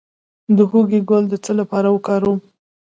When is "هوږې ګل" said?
0.69-1.23